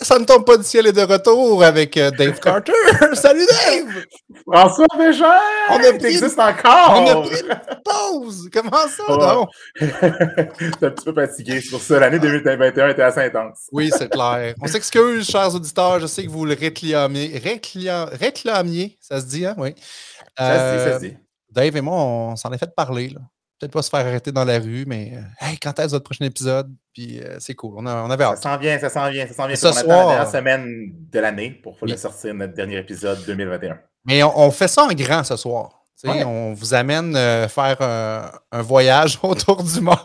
[0.00, 2.72] ça ne tombe pas du ciel est de retour avec euh, Dave Carter.
[3.14, 4.04] Salut Dave!
[4.50, 5.38] François Bégin!
[5.70, 6.94] On a pris existe encore!
[7.02, 8.48] On a pris une pause!
[8.52, 9.16] Comment ça, Oh.
[9.16, 9.46] non?
[9.78, 11.98] T'es un petit peu fatigué, c'est pour ça.
[12.00, 13.68] L'année 2021 était assez intense.
[13.72, 14.54] Oui, c'est clair.
[14.60, 16.00] On s'excuse, chers auditeurs.
[16.00, 17.38] Je sais que vous le réclamiez.
[18.20, 19.54] Réclamiez, ça se dit, hein?
[19.58, 19.74] Oui.
[20.38, 21.16] Ça se dit, ça Euh, se dit.
[21.50, 23.10] Dave et moi, on s'en est fait parler.
[23.10, 23.20] là.
[23.64, 26.26] Peut-être pas se faire arrêter dans la rue, mais euh, hey, quand est-ce votre prochain
[26.26, 26.70] épisode?
[26.92, 27.72] Puis euh, c'est cool.
[27.78, 28.42] On, a- on avait Ça hâte.
[28.42, 29.56] s'en vient, ça s'en vient, ça s'en vient.
[29.56, 31.96] Ce on attend soir- la dernière semaine de l'année pour Oui.
[31.96, 33.78] sortir, notre dernier épisode 2021.
[34.04, 35.70] Mais on, on fait ça en grand ce soir.
[36.04, 36.24] Ouais.
[36.24, 39.96] On vous amène euh, faire un, un voyage autour du monde.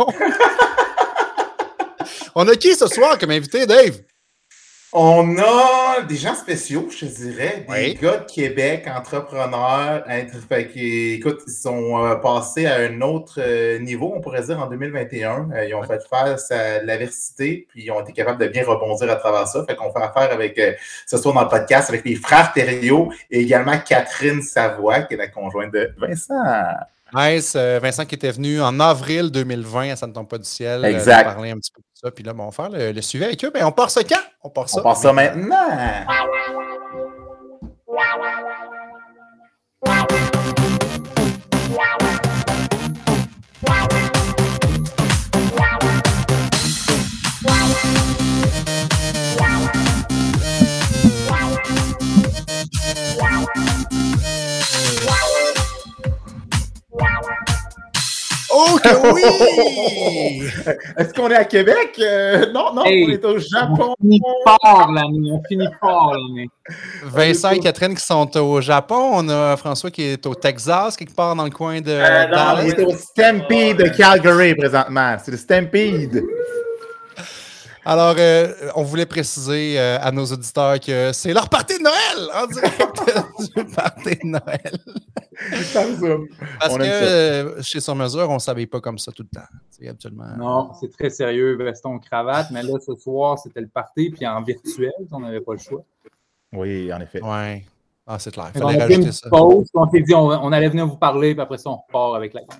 [2.35, 3.99] on a qui ce soir comme invité, Dave?
[4.91, 7.93] On a des gens spéciaux, je te dirais, des Oui.
[8.01, 14.11] gars de Québec, entrepreneurs, que, écoute, ils sont euh, passés à un autre euh, niveau,
[14.15, 15.49] on pourrait dire, en 2021.
[15.53, 19.11] Euh, ils ont fait face à l'adversité, puis ils ont été capables de bien rebondir
[19.11, 19.63] à travers ça.
[19.65, 20.59] Fait qu'on fait affaire avec,
[21.05, 25.17] ce soir dans le podcast, avec les frères Thériault et également Catherine Savoie, qui est
[25.17, 26.33] la conjointe de Vincent.
[27.13, 27.53] Nice.
[27.55, 30.83] euh, Vincent qui était venu en avril 2020 à Ça ne tombe pas du ciel.
[30.85, 31.25] euh, Exact.
[31.27, 32.11] nous parler un petit peu de ça.
[32.11, 33.51] Puis là, ben, on va faire le, le suivi avec eux.
[33.53, 34.15] Ben, on part ça quand?
[34.43, 34.79] On part ça.
[34.79, 35.55] On passe ça maintenant.
[58.61, 60.49] Oh que oui!
[60.97, 61.95] Est-ce qu'on est à Québec?
[61.99, 63.05] Euh, non, non, Hey.
[63.05, 63.93] on est au Japon.
[63.97, 65.31] On finit fort l'année.
[65.31, 66.49] On finit fort l'année.
[67.03, 69.11] Vincent et Catherine qui sont au Japon.
[69.13, 72.37] On a François qui est au Texas, quelque part dans le coin de Euh, non,
[72.57, 75.15] On est au Stampede de Calgary présentement.
[75.23, 76.23] C'est le Stampede.
[77.85, 82.29] Alors, euh, on voulait préciser euh, à nos auditeurs que c'est leur party de Noël
[82.35, 82.77] en direct
[83.55, 84.77] du party de Noël.
[85.73, 86.27] Par Zoom.
[86.59, 89.29] Parce On que euh, chez Sur Mesure, on ne s'habille pas comme ça tout le
[89.39, 89.45] temps.
[89.69, 90.35] C'est absolument.
[90.37, 92.51] Non, c'est très sérieux, veston, cravate.
[92.51, 95.83] Mais là, ce soir, c'était le party, puis en virtuel, on n'avait pas le choix.
[96.53, 97.21] Oui, en effet.
[97.23, 97.65] Ouais.
[98.07, 98.51] Ah, c'est clair.
[98.53, 99.29] Fallait a fait une rajouter ça.
[99.29, 102.15] pause, on s'est dit on, on allait venir vous parler, puis après ça, on repart
[102.15, 102.59] avec la gang.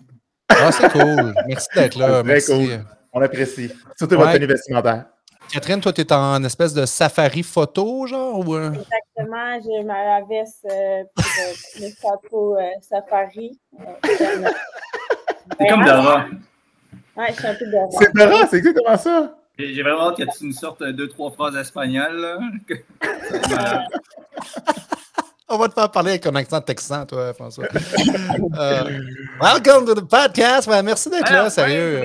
[0.50, 1.34] Ah, c'est cool.
[1.48, 2.22] Merci d'être là.
[2.26, 2.52] Merci.
[2.52, 2.86] cool.
[3.14, 3.72] On apprécie.
[3.98, 4.22] Surtout Ouais.
[4.22, 5.06] votre tenue vestimentaire.
[5.52, 8.40] Catherine, toi, tu es en espèce de safari photo, genre?
[8.40, 8.72] Ou, euh?
[8.72, 11.26] Exactement, j'ai ma veste euh, pour
[11.80, 13.60] le, château euh, safari.
[13.80, 13.86] Euh,
[15.60, 16.26] C'est comme Dora.
[17.18, 17.88] Ouais, je suis un peu Dora.
[17.92, 19.36] C'est Dora, c'est exactement ça.
[19.58, 22.22] J'ai j'ai vraiment hâte que tu nous sortes deux, trois phrases espagnoles.
[22.22, 22.38] là.
[25.52, 27.66] On va te faire parler avec un accent texan, toi, François.
[28.60, 28.84] Euh,
[29.42, 30.68] welcome to the podcast.
[30.68, 32.02] Ouais, merci d'être là, Well, sérieux.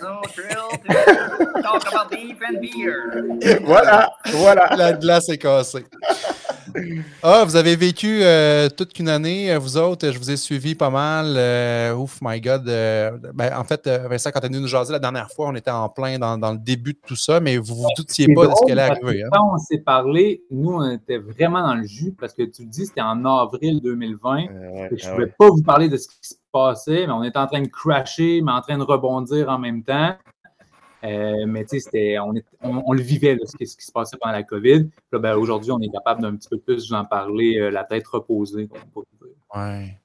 [0.00, 3.60] so thrilled to talk about beef and beer.
[3.64, 4.74] Voilà, voilà.
[4.76, 5.84] La glace est cassée.
[7.22, 10.10] Ah, vous avez vécu euh, toute une année, euh, vous autres.
[10.10, 11.34] Je vous ai suivi pas mal.
[11.36, 12.68] euh, ouf, my God.
[12.68, 15.54] euh, ben, en fait, Vincent, quand tu es venu nous jaser la dernière fois, on
[15.54, 18.46] était en plein dans, dans le début de tout ça, mais vous vous doutiez pas
[18.46, 19.22] de ce drôle, qui allait parce que arriver.
[19.24, 19.28] hein.
[19.32, 22.68] Quand on s'est parlé, nous, on était vraiment dans le jus, parce que tu le
[22.68, 24.38] dis, c'était en avril 2020.
[24.38, 27.06] Euh, ouais, Fait que je ne pouvais pas vous parler de ce qui se passait,
[27.06, 30.14] mais on était en train de crasher, mais en train de rebondir en même temps.
[31.04, 33.76] Euh, mais tu sais, c'était- on, est- on, on le vivait, là, ce, qui, ce
[33.76, 34.88] qui se passait pendant la COVID.
[35.12, 37.84] Là, ben, aujourd'hui, on est capable d'un petit peu plus vous en parler, euh, la
[37.84, 38.68] tête reposée.
[39.54, 39.96] Ouais.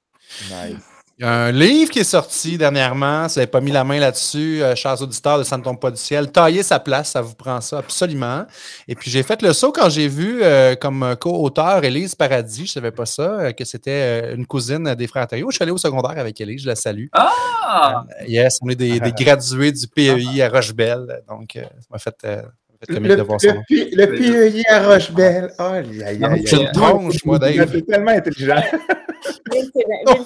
[0.50, 0.95] Nice.
[1.18, 3.26] Il y a un livre qui est sorti dernièrement.
[3.26, 5.80] Si vous n'avez pas mis la main là-dessus, euh, chers auditeurs de Ça ne tombe
[5.80, 8.44] pas du ciel, taillez sa place, ça vous prend ça absolument.
[8.86, 12.62] Et puis j'ai fait le saut quand j'ai vu euh, comme co-auteur Élise Paradis, je
[12.62, 13.90] ne savais pas ça, euh, que c'était
[14.24, 15.50] euh, une cousine des frères Thériault.
[15.50, 17.06] Je suis allé au secondaire avec Élise, je la salue.
[17.12, 18.04] Ah!
[18.20, 21.22] Euh, yes, on est des, des gradués du PEI à Rochebelle.
[21.30, 22.42] Donc, euh, ça m'a fait, euh,
[22.90, 23.36] Le, nom.
[23.40, 25.50] le, le PEI à Rochebelle.
[25.58, 26.64] Oh, Non, aïe, tu aïe.
[26.66, 27.70] le tronches, moi, Dave.
[27.72, 28.62] C'est tellement intelligent.
[29.50, 29.70] Bill,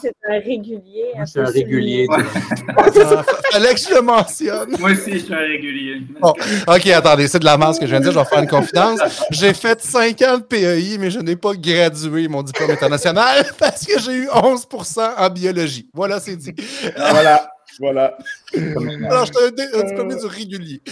[0.00, 1.12] c'est un régulier.
[1.14, 2.06] Moi, je suis un régulier.
[2.06, 2.14] Que
[3.76, 4.76] je le mentionne.
[4.78, 6.02] Moi aussi, je suis un régulier.
[6.20, 6.32] Bon,
[6.66, 8.48] OK, attendez, c'est de la masse que je viens de dire, je vais faire une
[8.48, 9.00] confidence.
[9.30, 13.84] J'ai fait 5 ans de PEI, mais je n'ai pas gradué mon diplôme international parce
[13.86, 15.88] que j'ai eu 11 en biologie.
[15.92, 16.54] Voilà, c'est dit.
[16.96, 18.16] Voilà, voilà.
[18.54, 20.82] Alors, je suis un, diplômé du régulier.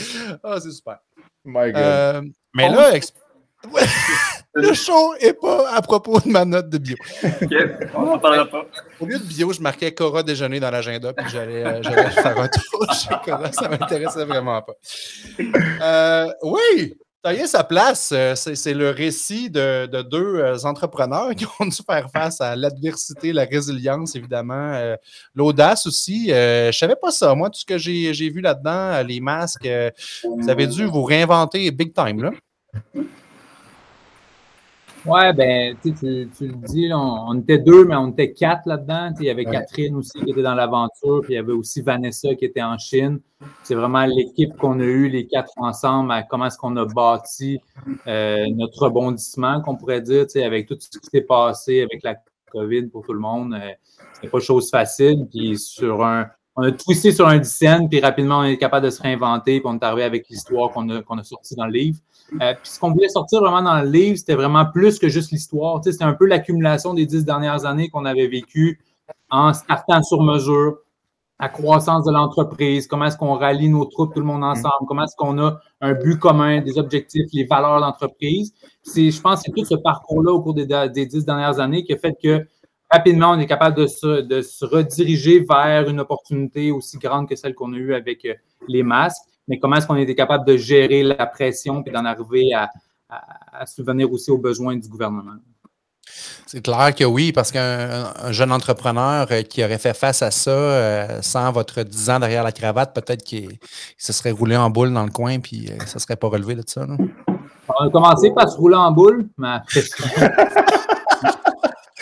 [0.42, 0.98] Ah, c'est super.
[1.44, 1.76] My God.
[1.76, 2.22] Euh,
[2.54, 3.12] mais là, ex-
[3.72, 3.82] Ouais,
[4.54, 6.96] le show n'est pas à propos de ma note de bio.
[7.22, 7.54] Ok,
[7.94, 8.66] on n'en parlera pas.
[9.00, 12.48] Au lieu de bio, je marquais Cora déjeuner dans l'agenda, puis j'allais euh, faire un
[12.48, 13.52] tour chez Cora.
[13.52, 14.74] Ça m'intéressait vraiment pas.
[15.82, 21.46] Euh, oui, Tailler sa place, euh, c'est le récit de, de deux euh, entrepreneurs qui
[21.58, 24.94] ont dû faire face à l'adversité, la résilience, évidemment, euh,
[25.34, 26.32] l'audace aussi.
[26.32, 27.34] Euh, je savais pas ça.
[27.34, 29.90] Moi, tout ce que j'ai vu là-dedans, euh, les masques, euh,
[30.38, 32.30] vous avez dû vous réinventer big time, là.
[35.06, 38.66] Ouais, ben, tu, tu le dis, là, on, on était deux, mais on était quatre
[38.66, 39.12] là-dedans.
[39.20, 39.52] Il y avait Ouais.
[39.52, 42.76] Catherine aussi qui était dans l'aventure, puis il y avait aussi Vanessa qui était en
[42.78, 43.20] Chine.
[43.62, 47.60] C'est vraiment l'équipe qu'on a eue, les quatre ensemble, à comment est-ce qu'on a bâti
[48.06, 52.16] euh, notre rebondissement, qu'on pourrait dire, avec tout ce qui s'est passé avec la
[52.52, 53.54] COVID pour tout le monde.
[53.54, 53.70] Euh,
[54.14, 55.26] C'était pas chose facile.
[55.30, 58.90] Puis sur un, on a twisté sur un dizaine, puis rapidement, on est capable de
[58.90, 61.72] se réinventer, puis on est arrivé avec l'histoire qu'on a, qu'on a sortie dans le
[61.72, 61.98] livre.
[62.34, 65.30] Euh, puis ce qu'on voulait sortir vraiment dans le livre, c'était vraiment plus que juste
[65.30, 65.80] l'histoire.
[65.82, 68.80] C'était un peu l'accumulation des dix dernières années qu'on avait vécues
[69.30, 70.78] en startant sur mesure,
[71.40, 75.04] la croissance de l'entreprise, comment est-ce qu'on rallie nos troupes, tout le monde ensemble, comment
[75.04, 78.52] est-ce qu'on a un but commun, des objectifs, les valeurs d'entreprise.
[78.82, 80.66] C'est, je pense que c'est tout ce parcours-là au cours des,
[81.06, 82.44] dix dernières années qui a fait que
[82.90, 87.36] rapidement, on est capable de se, de se rediriger vers une opportunité aussi grande que
[87.36, 88.34] celle qu'on a eue avec euh,
[88.66, 89.22] les masques.
[89.48, 92.70] Mais comment est-ce qu'on était capable de gérer la pression et d'en arriver à,
[93.08, 95.36] à, à subvenir aussi aux besoins du gouvernement?
[96.46, 100.30] C'est clair que oui, parce qu'un un jeune entrepreneur euh, qui aurait fait face à
[100.30, 103.58] ça euh, sans votre 10 ans derrière la cravate, peut-être qu'il il
[103.98, 106.54] se serait roulé en boule dans le coin puis euh, ça ne serait pas relevé
[106.54, 106.86] de ça.
[106.86, 106.96] là.
[107.68, 109.58] On a commencé par se rouler en boule, mais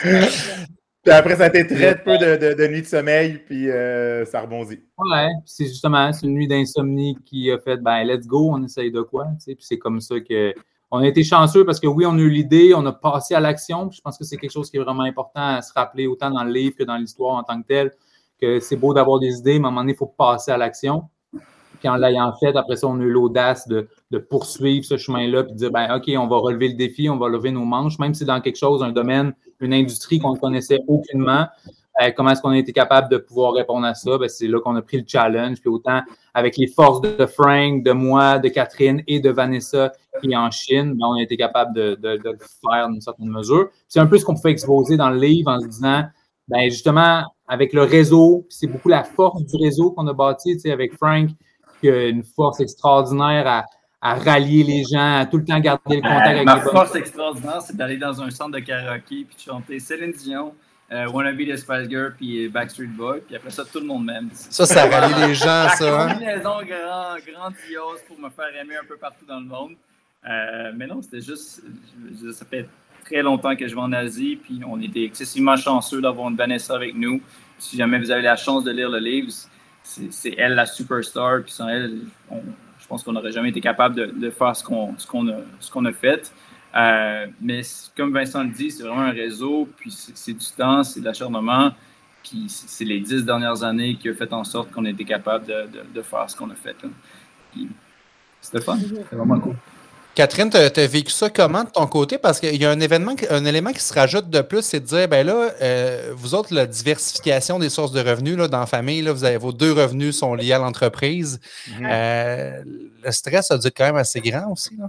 [1.07, 4.25] Puis après, ça a été très peu de, de, de nuits de sommeil, puis euh,
[4.25, 4.81] ça rebondit.
[4.99, 8.91] Ouais, c'est justement, c'est une nuit d'insomnie qui a fait, ben, let's go, on essaye
[8.91, 10.53] de quoi, tu sais, puis c'est comme ça que,
[10.91, 13.41] on a été chanceux parce que oui, on a eu l'idée, on a passé à
[13.41, 16.33] l'action, je pense que c'est quelque chose qui est vraiment important à se rappeler autant
[16.33, 17.93] dans le livre que dans l'histoire en tant que tel,
[18.41, 20.57] que c'est beau d'avoir des idées, mais à un moment donné, il faut passer à
[20.57, 21.05] l'action.
[21.79, 25.45] Puis en l'ayant fait, après ça, on a eu l'audace de, de poursuivre ce chemin-là,
[25.45, 28.01] puis de dire, ben, OK, on va relever le défi, on va lever nos manches,
[28.01, 31.47] même si c'est dans quelque chose, un domaine, une industrie qu'on ne connaissait aucunement.
[32.03, 34.19] Euh, comment est-ce qu'on a été capable de pouvoir répondre à ça?
[34.19, 35.61] Ben, c'est là qu'on a pris le challenge.
[35.61, 36.03] Puis autant
[36.35, 39.93] avec les forces de Frank, de moi, de Catherine et de Vanessa
[40.23, 43.69] qui en Chine, ben, on a été capable de, de, faire d'une certaine mesure.
[43.89, 46.05] C'est un peu ce qu'on pouvait exposer dans le livre en se disant,
[46.49, 50.71] ben, justement, avec le réseau, c'est beaucoup la force du réseau qu'on a bâti, tu
[50.71, 51.31] avec Frank,
[51.81, 53.65] qui a une force extraordinaire à,
[54.07, 56.61] à rallier les gens, à tout le temps garder le contact Euh, avec ma les
[56.63, 60.55] bonnes force extraordinaire, c'est d'aller dans un centre de karaoké puis de chanter Céline Dion,
[60.93, 63.21] euh, Wannabe de Spice Girl puis Backstreet Boy.
[63.27, 64.29] Puis après ça, tout le monde m'aime.
[64.33, 66.03] Ça, ça rallie les gens, ça.
[66.03, 66.13] Hein?
[66.13, 69.73] combinaison grand, grandiose pour me faire aimer un peu partout dans le monde.
[70.29, 71.63] Euh, mais non, c'était juste,
[72.23, 72.69] je- ça fait
[73.05, 76.75] très longtemps que je vais en Asie, puis on était excessivement chanceux d'avoir une Vanessa
[76.75, 77.21] avec nous.
[77.59, 79.33] Si jamais vous avez la chance de lire le livre,
[79.83, 82.01] c'est c'est elle la superstar, puis sans elle,
[82.31, 82.43] on-
[82.87, 85.39] je pense qu'on n'aurait jamais été capable de, de faire ce qu'on ce qu'on a,
[85.59, 86.33] ce qu'on a fait.
[86.77, 87.63] Euh, mais
[87.97, 91.73] comme Vincent le dit, c'est vraiment un réseau, puis c'est du temps, c'est de l'acharnement,
[92.23, 95.47] puis c'est les dix dernières années qui ont fait en sorte qu'on a été capable
[95.47, 96.77] de, de, de faire ce qu'on a fait.
[98.41, 99.57] C'était fun, c'était vraiment cool.
[100.17, 102.17] Catherine, tu as vécu ça comment de ton côté?
[102.17, 104.87] Parce qu'il y a un événement, un élément qui se rajoute de plus, c'est de
[104.87, 108.67] dire, ben là, euh, vous autres, la diversification des sources de revenus là, dans la
[108.67, 111.39] famille, là, vous avez vos deux revenus sont liés à l'entreprise.
[111.69, 111.87] Mhm.
[111.87, 112.63] Euh,
[113.05, 114.75] le stress a dû être quand même assez grand aussi.
[114.79, 114.89] Là.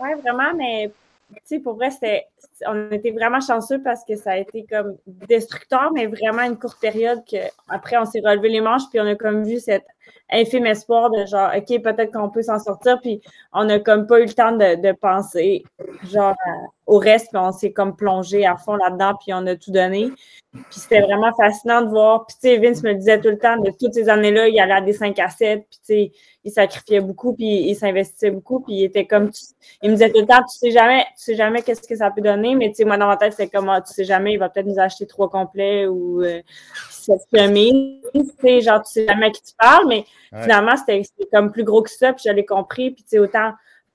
[0.00, 0.90] Oui, vraiment, mais
[1.30, 2.26] tu sais, pour vrai, c'était.
[2.66, 6.80] On était vraiment chanceux parce que ça a été comme destructeur, mais vraiment une courte
[6.80, 7.36] période que
[7.68, 9.84] après on s'est relevé les manches, puis on a comme vu cet
[10.30, 13.20] infime espoir de genre, OK, peut-être qu'on peut s'en sortir, puis
[13.52, 15.64] on a comme pas eu le temps de, de penser
[16.04, 16.34] genre
[16.86, 20.10] au reste, puis on s'est comme plongé à fond là-dedans, puis on a tout donné.
[20.52, 22.26] Puis c'était vraiment fascinant de voir.
[22.26, 24.74] Puis tu sais, Vince me disait tout le temps, de toutes ces années-là, il allait
[24.74, 26.12] à des 5 à 7, puis tu sais,
[26.44, 29.30] il sacrifiait beaucoup, puis il s'investissait beaucoup, puis il était comme,
[29.82, 32.10] il me disait tout le temps, tu sais jamais, tu sais jamais qu'est-ce que ça
[32.10, 34.34] peut donner, mais tu sais, moi, dans ma tête, c'est comme, ah, tu sais jamais,
[34.34, 36.42] il va peut-être nous acheter trois complets ou euh,
[36.90, 40.42] cette chemise, tu sais, genre, tu sais jamais à qui tu parles, mais Ouais.
[40.42, 43.18] finalement, c'était c'était comme plus gros que ça, puis je l'ai compris, puis tu sais,
[43.18, 43.52] autant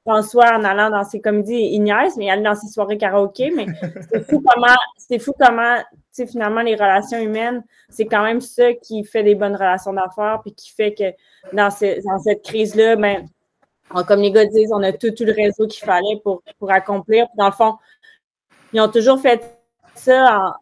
[0.09, 3.51] François, en allant dans ses comédies, il niaise, mais il allait dans ses soirées karaoké,
[3.51, 3.67] mais
[4.11, 8.41] c'est fou comment, c'est fou comment, tu sais, finalement, les relations humaines, c'est quand même
[8.41, 11.03] ça qui fait des bonnes relations d'affaires, puis qui fait que
[11.55, 13.27] dans, ce- dans cette crise-là, ben,
[13.93, 16.71] on- comme les gars disent, on a tout, tout le réseau qu'il fallait pour, pour
[16.71, 17.27] accomplir.
[17.27, 17.75] Puis dans le fond,
[18.73, 19.43] ils ont toujours fait
[19.93, 20.53] ça en.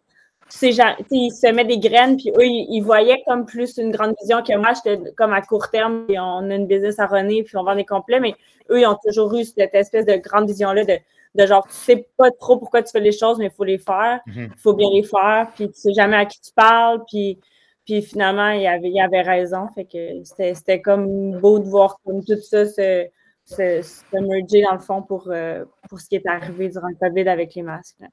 [0.61, 4.41] Ils se mettent des graines, puis eux, ils, ils voyaient comme plus une grande vision
[4.41, 4.71] que moi.
[4.73, 7.75] J'étais comme à court terme, puis on a une business à runner, puis on vend
[7.75, 8.33] des complets, mais
[8.69, 10.97] eux, ils ont toujours eu cette espèce de grande vision-là de,
[11.35, 13.77] de genre, tu sais pas trop pourquoi tu fais les choses, mais il faut les
[13.77, 14.49] faire, il Mhm.
[14.57, 17.39] faut bien les faire, puis tu sais jamais à qui tu parles, puis,
[17.85, 19.67] puis finalement, il avait, il avait raison.
[19.75, 23.05] Fait que c'était c'était comme beau de voir comme tout ça se,
[23.45, 26.95] se, se merger dans le fond pour, euh, pour ce qui est arrivé durant le
[26.95, 27.95] COVID avec les masques.
[28.01, 28.07] là.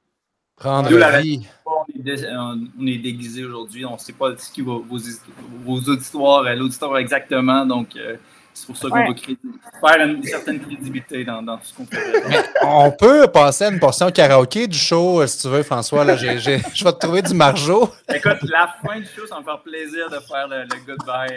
[0.57, 1.45] Prendre Nous, la vie.
[1.65, 2.27] on est, dé-
[2.79, 3.85] on est déguisé aujourd'hui.
[3.85, 4.97] On ne sait pas ce qui va vos,
[5.65, 7.65] vos auditoires, euh, l'auditoire exactement.
[7.65, 8.15] Donc, euh,
[8.53, 9.07] c'est pour ça qu'on Ouais.
[9.09, 9.37] va créer-
[9.81, 11.99] faire une, certaine crédibilité dans, dans tout ce qu'on fait.
[12.63, 16.05] On peut passer à une portion karaoké du show, euh, si tu veux, François.
[16.05, 17.89] Là, je vais te trouver du margeau.
[18.13, 21.33] Écoute, la fin du show, ça va me faire plaisir de faire le, le goodbye.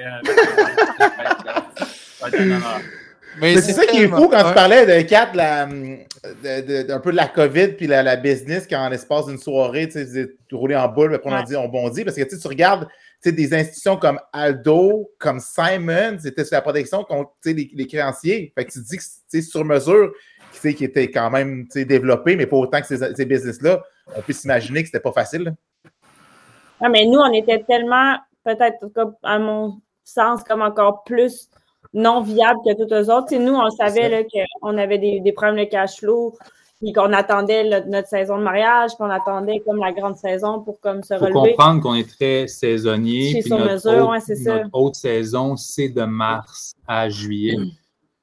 [2.22, 2.97] euh,
[3.38, 3.54] Un.
[3.54, 4.48] Mais c'est ça qui est fou quand Ouais.
[4.48, 8.16] tu parlais de Kat, la, de, de- d'un peu de la COVID puis la, la
[8.16, 10.28] business, qu'en l'espace d'une soirée, tu sais,
[10.76, 11.44] en boule, puis après on a Ouais.
[11.44, 12.04] dit on bondit.
[12.04, 12.86] Parce que tu sais, tu regardes
[13.22, 17.86] tu sais, des institutions comme Aldo, comme Simon, c'était sur la protection contre les, les
[17.86, 18.52] créanciers.
[18.56, 20.12] Fait que tu te dis que c'est sur mesure
[20.60, 23.82] qui, était quand même développé, mais pas autant que ces, ces business-là.
[24.16, 25.42] On peut s'imaginer que c'était pas facile.
[25.44, 25.50] là.
[26.80, 28.78] Ah, mais nous, on était tellement, peut-être,
[29.22, 31.48] à mon sens, comme encore plus
[31.94, 33.28] non viable que tous les autres.
[33.28, 34.22] Tu sais, nous, on savait là,
[34.62, 36.34] qu'on avait des, des problèmes de cash flow,
[36.80, 40.78] puis qu'on attendait notre saison de mariage, puis on attendait comme la grande saison pour
[40.80, 41.50] comme se Il faut relever.
[41.56, 43.32] comprendre qu'on est très saisonnier.
[43.32, 44.54] C'est puis sur notre mesure, haute- ouais, c'est ça.
[44.58, 47.56] Notre haute saison, c'est de mars à juillet.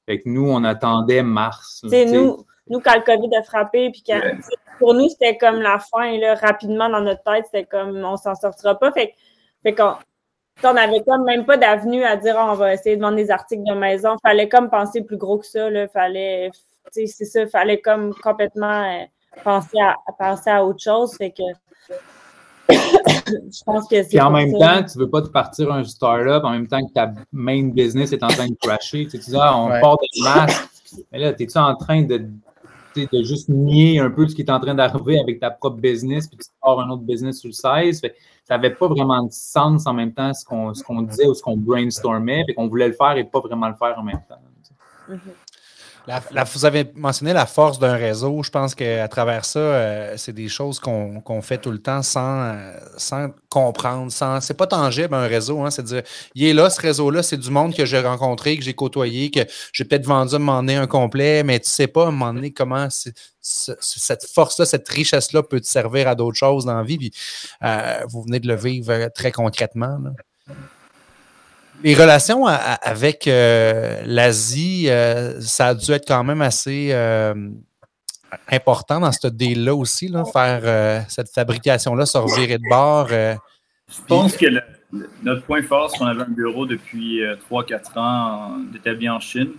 [0.06, 1.82] Fait que nous, on attendait mars.
[1.84, 2.18] là, Tu sais, tu sais.
[2.18, 2.38] nous,
[2.70, 4.22] nous, quand le COVID a frappé, puis quand,
[4.80, 8.36] pour nous, c'était comme la fin, là, rapidement dans notre tête, c'était comme on s'en
[8.36, 8.92] sortira pas.
[8.92, 9.14] Fait, que-
[9.64, 9.96] fait qu'on
[10.64, 13.32] on n'avait comme même pas d'avenue à dire Ah, on va essayer de vendre des
[13.32, 14.16] articles de maison.
[14.22, 15.70] Fallait comme penser plus gros que ça.
[15.70, 15.88] Là.
[15.88, 16.50] Fallait,
[16.94, 19.04] tu sais, c'est ça, fallait comme complètement euh,
[19.44, 21.16] penser, à, à penser à autre chose.
[21.18, 21.44] Fait que
[22.70, 24.10] je pense que c'est.
[24.10, 24.82] Puis en même ça.
[24.82, 28.12] temps, tu veux pas te partir un startup en même temps que ta main business
[28.14, 29.06] est en train de crasher.
[29.06, 29.82] Tu, sais, tu dis, ah, on Ouais.
[29.82, 30.70] part de masque.
[31.12, 32.28] Mais là, es-tu en train de,
[32.96, 36.28] de juste nier un peu ce qui est en train d'arriver avec ta propre business,
[36.28, 38.02] puis tu pars un autre business sur le 16?
[38.02, 41.02] Fait que ça n'avait pas vraiment de sens en même temps ce qu'on ce qu'on
[41.02, 43.96] disait ou ce qu'on brainstormait, puis qu'on voulait le faire et pas vraiment le faire
[43.98, 44.40] en même temps.
[45.10, 45.20] Mhm.
[46.54, 48.44] Vous avez mentionné la force d'un réseau.
[48.44, 52.56] Je pense qu'à travers ça, euh, c'est des choses qu'on fait tout le temps sans,
[53.50, 54.12] comprendre.
[54.42, 55.62] C'est pas tangible un réseau.
[55.62, 56.04] Hein, c'est dire,
[56.36, 59.42] il est là, ce réseau-là, c'est du monde que j'ai rencontré, que j'ai côtoyé, que
[59.74, 62.12] j'ai peut-être vendu à un moment donné un complet, mais tu sais pas à un
[62.12, 66.84] moment donné comment cette force-là, cette richesse-là peut te servir à d'autres choses dans la
[66.84, 66.98] vie.
[66.98, 67.12] Puis,
[67.64, 70.00] euh, vous venez de le vivre euh, très concrètement.
[71.84, 76.90] Les relations à- à- avec euh, l'Asie, euh, ça a dû être quand même assez
[76.92, 77.34] euh,
[78.52, 83.08] important dans ce deal-là aussi, là, faire cette fabrication-là se revirer de bord.
[83.10, 87.98] Je pense que le- le- notre point fort, c'est qu'on avait un bureau depuis 3-4
[87.98, 89.52] ans en- établi en Chine.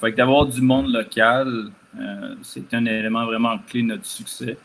[0.00, 1.70] Fait d'avoir du monde local,
[2.42, 4.56] c'est un élément vraiment clé de notre succès.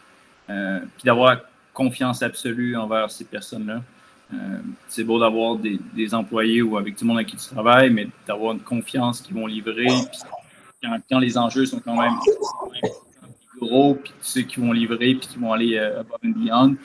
[0.47, 1.37] Puis d'avoir
[1.73, 3.81] confiance absolue envers ces personnes-là.
[4.33, 7.89] Euh, c'est beau d'avoir des, des employés ou avec du monde avec qui tu travailles,
[7.89, 9.87] mais d'avoir une confiance qu'ils vont livrer.
[9.87, 10.21] Puis
[10.83, 12.13] quand, quand les enjeux sont quand même
[13.59, 16.75] gros, puis tu sais qu'ils vont livrer, puis qu'ils vont aller euh, above and beyond.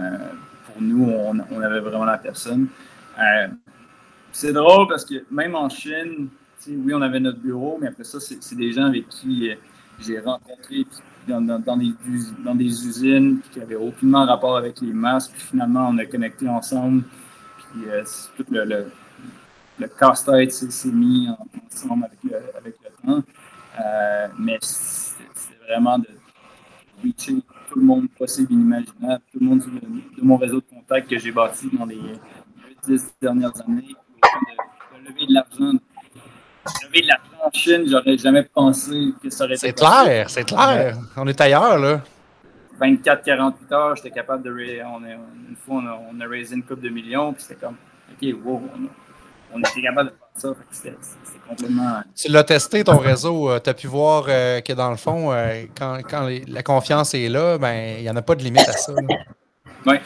[0.00, 0.18] Euh,
[0.66, 2.68] pour nous, on, on avait vraiment la personne.
[3.18, 3.48] Euh,
[4.32, 6.28] c'est drôle parce que même en Chine,
[6.68, 9.50] oui, on avait notre bureau, mais après ça, c'est des gens avec qui
[10.00, 11.92] j'ai rencontré puis dans, des,
[12.44, 15.32] dans des usines qui n'avaient aucunement rapport avec les masques.
[15.32, 17.04] Puis finalement, on a connecté ensemble.
[17.72, 18.04] Puis euh,
[18.36, 18.86] tout le, le,
[19.78, 23.22] le casse-tête s'est mis en- ensemble avec le, avec temps.
[23.80, 25.24] Euh, mais c'est
[25.68, 26.08] vraiment de
[27.02, 31.10] reacher tout le monde possible, inimaginable, tout le monde de, de mon réseau de contacts
[31.10, 32.00] que j'ai bâti dans les
[32.86, 33.94] 10 dernières années.
[34.22, 35.78] De, de lever de l'argent.
[36.84, 40.44] Lever de l'argent en Chine, j'aurais jamais pensé que ça aurait été C'est clair, c'est
[40.44, 40.96] clair.
[41.16, 42.00] On est ailleurs, là.
[42.80, 44.50] 24-48 heures, j'étais capable de.
[44.84, 47.66] On a, une fois, on a, on a raisé une coupe de millions, puis c'était
[47.66, 47.76] comme,
[48.12, 48.62] OK, wow,
[49.54, 50.48] on, était capable de faire ça.
[50.54, 52.02] Fait que C'était c'était complètement.
[52.14, 53.58] Tu l'as testé, ton réseau.
[53.60, 57.14] tu as pu voir euh, que dans le fond, euh, quand, quand les- la confiance
[57.14, 58.92] est là, ben il n'y en a pas de limite à ça.
[59.86, 59.96] Oui,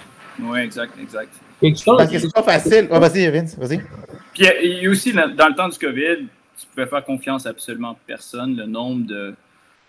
[0.42, 1.32] ouais, exact, exact.
[1.60, 2.86] Quelque chose, Parce que c'est pas facile.
[2.90, 3.80] Vas-y, Vince, vas-y.
[4.32, 6.26] Puis euh, il y a aussi, dans le temps du COVID,
[6.60, 8.56] tu pouvais faire confiance à absolument personne.
[8.56, 9.34] Le nombre de,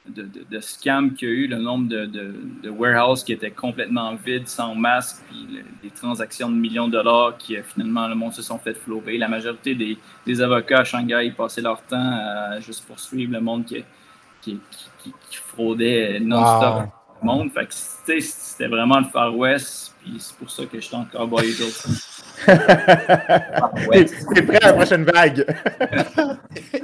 [0.08, 4.16] de, de- de scams qu'il y a eu, le nombre de, warehouses qui étaient complètement
[4.16, 8.16] vides, sans masque, puis le- des transactions de millions de dollars qui, euh, finalement, le
[8.16, 9.18] monde se sont fait flower.
[9.18, 13.42] La majorité des, des avocats à Shanghai ils passaient leur temps à juste poursuivre le
[13.42, 13.84] monde qui,
[14.42, 16.92] qui, qui, qui- qui fraudait non-stop Wow.
[17.22, 17.52] le monde.
[17.52, 17.74] Fait que,
[18.22, 21.46] c'était vraiment le Far West, puis c'est pour ça que j'étais encore boy
[22.48, 24.06] aujourd'hui.
[24.06, 25.46] T'es t'es prêt à la prochaine vague?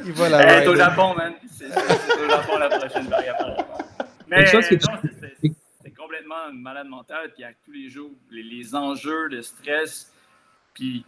[0.05, 0.75] Il va la Elle est au.
[0.75, 1.33] Japon, man.
[1.51, 3.33] C'est au Japon la prochaine vague.
[4.27, 4.79] Mais tu- non, c'est-
[5.41, 5.51] c'est-
[5.83, 7.31] c'est complètement une malade mentale.
[7.33, 10.11] Puis à tous les jours, les, les enjeux de stress,
[10.73, 11.05] puis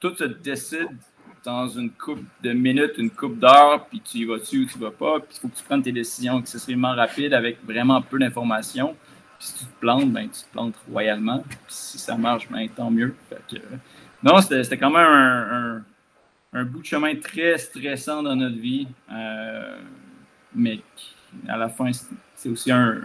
[0.00, 0.88] tout se décide
[1.44, 4.80] dans une coupe de minutes, une coupe d'heures, puis tu y vas-tu ou tu y
[4.80, 8.18] vas pas, puis il faut que tu prennes tes décisions excessivement rapides avec vraiment peu
[8.18, 8.96] d'informations.
[9.38, 11.44] Si tu te plantes, ben tu te plantes royalement.
[11.68, 13.14] Si ça marche, ben tant mieux.
[14.22, 15.82] Non, c'était quand même un,
[16.52, 19.76] un, bout de chemin très stressant dans notre vie, euh,
[20.54, 20.80] mais
[21.48, 21.90] à la fin,
[22.34, 22.98] c'est aussi un,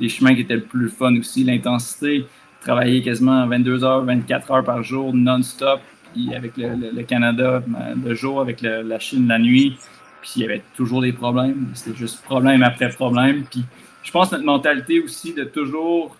[0.00, 1.44] des, chemins qui étaient le plus fun aussi.
[1.44, 2.26] L'intensité,
[2.62, 5.80] travailler quasiment 22 heures, 24 heures par jour, non-stop,
[6.14, 7.62] puis avec le, Canada
[8.02, 9.76] le jour, avec la Chine la nuit,
[10.20, 11.68] puis il y avait toujours des problèmes.
[11.74, 13.44] C'était juste problème après problème.
[13.50, 13.64] Puis
[14.08, 16.16] je pense que notre mentalité aussi de toujours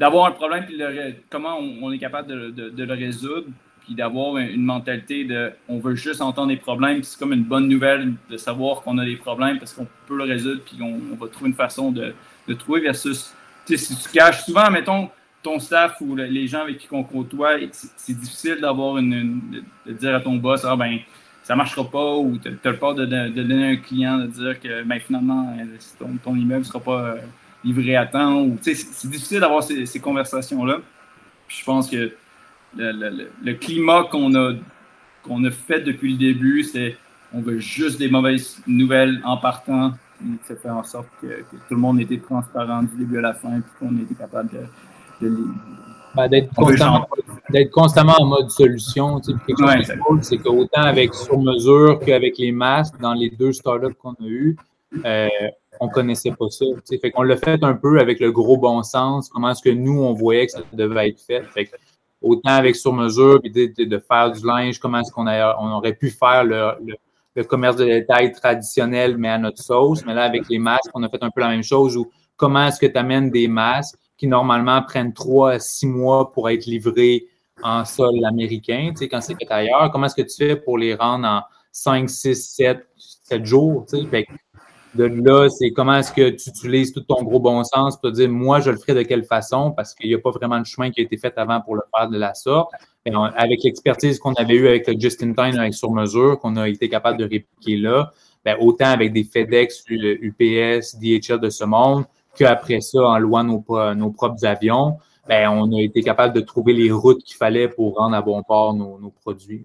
[0.00, 0.82] d'avoir un problème, puis
[1.30, 3.46] comment on, est capable de, le résoudre,
[3.84, 7.68] puis d'avoir une mentalité de on veut juste entendre des problèmes, c'est comme une bonne
[7.68, 11.28] nouvelle de savoir qu'on a des problèmes parce qu'on peut le résoudre, puis on, va
[11.28, 12.12] trouver une façon de,
[12.58, 13.32] trouver versus,
[13.64, 15.08] si tu caches souvent, mettons,
[15.44, 20.16] ton staff ou les gens avec qui on côtoie, c'est difficile d'avoir une, de dire
[20.16, 20.98] à ton boss, ah ben,
[21.46, 24.58] ça ne marchera pas, ou tu as peur de, donner à un client, de dire
[24.58, 25.56] que ben, finalement,
[25.96, 27.16] ton, ton immeuble ne sera pas euh,
[27.62, 28.42] livré à temps.
[28.42, 28.72] Ou, c'est
[29.06, 30.78] difficile d'avoir ces, conversations-là.
[31.46, 32.12] Je pense que
[32.76, 34.54] le, climat qu'on a,
[35.22, 36.96] qu'on a fait depuis le début, c'est
[37.32, 39.92] on veut juste des mauvaises nouvelles en partant.
[40.48, 43.60] Ça fait en sorte que, tout le monde était transparent du début à la fin,
[43.60, 44.50] puis qu'on était capable
[45.20, 45.36] de, de
[46.16, 49.20] ben, d'être constamment, en mode solution.
[49.20, 49.32] Tu
[50.22, 54.56] c'est qu'autant avec sur mesure qu'avec les masques, dans les deux startups qu'on a eus,
[55.04, 55.28] euh,
[55.80, 56.64] on connaissait pas ça.
[56.88, 59.70] Tu fait qu'on l'a fait un peu avec le gros bon sens, comment est-ce que
[59.70, 61.42] nous, on voyait que ça devait être fait.
[61.42, 61.70] fait
[62.22, 66.10] autant avec sur mesure, puis de, faire du linge, comment est-ce qu'on on aurait pu
[66.10, 66.96] faire le,
[67.34, 70.04] le, commerce de détail traditionnel, mais à notre sauce.
[70.06, 72.66] Mais là, avec les masques, on a fait un peu la même chose où comment
[72.66, 76.66] est-ce que tu amènes des masques qui normalement prennent trois à six mois pour être
[76.66, 77.26] livrés
[77.62, 79.90] en sol américain, tu sais, quand c'est fait ailleurs.
[79.90, 81.42] Comment est-ce que tu fais pour les rendre en
[81.72, 83.86] 5, 6, 7, 7 jours?
[83.88, 84.26] Tu sais?
[84.96, 88.16] de là, c'est comment est-ce que tu utilises tout ton gros bon sens pour te
[88.16, 90.64] dire, moi, je le ferai de quelle façon, parce qu'il n'y a pas vraiment de
[90.64, 92.72] chemin qui a été fait avant pour le faire de la sorte.
[93.36, 96.88] avec l'expertise qu'on avait eue avec le Justin Time, avec sur mesure, qu'on a été
[96.88, 98.10] capable de répliquer là,
[98.44, 102.04] ben, autant avec des FedEx, UPS, DHL de ce monde,
[102.36, 106.72] qu'après ça, en louant nos, nos propres avions, ben, on a été capable de trouver
[106.72, 109.64] les routes qu'il fallait pour rendre à bon port nos, nos produits.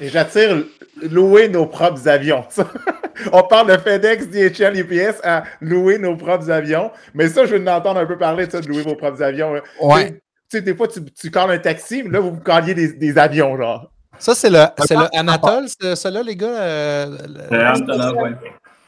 [0.00, 0.64] Et j'attire
[1.02, 2.44] louer nos propres avions.
[3.32, 6.90] on parle de FedEx, DHL, UPS à louer nos propres avions.
[7.14, 9.54] Mais ça, je veux entendre un peu parler de ça, de louer vos propres avions.
[9.82, 10.12] Ouais.
[10.12, 13.18] Tu sais, des fois, tu, tu un taxi, mais là, vous vous calliez des, des
[13.18, 13.90] avions, genre.
[14.18, 16.46] Ça, c'est le, c'est le Anatole, c'est là, les gars?
[16.46, 17.16] Euh,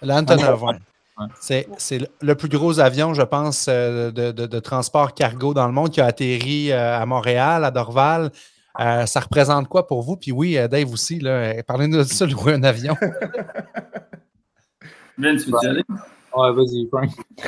[0.02, 0.72] L'Antonov, oui.
[1.40, 1.66] C'est,
[2.20, 6.00] le plus gros avion, je pense, euh, de, de, transport cargo dans le monde qui
[6.00, 8.30] a atterri euh, à Montréal, à Dorval.
[8.76, 10.16] ça représente quoi pour vous?
[10.16, 11.20] Puis oui, Dave aussi,
[11.66, 12.96] parlez-nous de ça, louer un avion.
[15.20, 15.84] Ben, tu veux y aller?
[16.34, 17.10] Ouais, vas-y, Frank.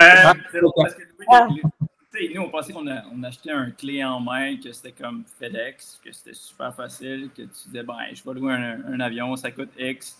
[0.00, 0.32] euh,
[0.80, 5.24] parce que, nous, on pensait qu'on on achetait un clé en main, que c'était comme
[5.38, 9.50] FedEx, que c'était super facile, que tu disais, ben, je vais louer un, avion, ça
[9.50, 10.18] coûte X,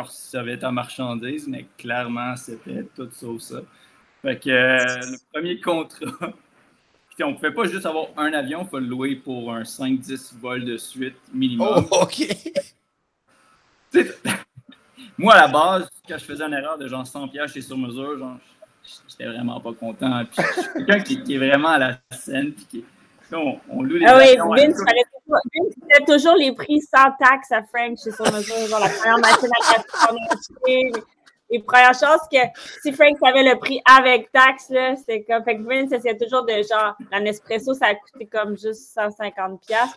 [0.00, 3.60] recevais ta marchandise, mais clairement, c'était tout sauf ça.
[4.22, 6.06] Fait que euh, le premier contrat,
[7.22, 10.38] on ne pouvait pas juste avoir un avion, il faut le louer pour un 5-10
[10.38, 11.86] vols de suite minimum.
[11.90, 12.26] Oh, OK!
[15.18, 17.78] moi, à la base, quand je faisais une erreur de genre 100 pièces chez sur
[17.78, 18.38] mesure, genre,
[19.08, 20.24] j'étais vraiment pas content.
[20.24, 22.52] Puis, je suis quelqu'un qui, est vraiment à la scène.
[22.52, 22.84] Puis qui,
[23.32, 24.76] on, on loue les Ah oui, Vince,
[25.98, 28.66] tu toujours les prix sans taxe à Frank chez sur mesure.
[28.68, 30.92] Genre la première machine à café
[31.50, 32.38] les premières choses que
[32.82, 34.72] si Frank savait le prix avec taxe,
[35.06, 35.44] c'est comme.
[35.44, 39.50] Fait que Vince essayait toujours de genre, la Nespresso, ça a coûté comme juste 150$.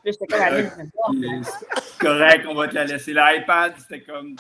[0.04, 3.13] Puis j'étais comme C'est correct, on va te la laisser.
[3.13, 4.36] L'iPad, c'était comme.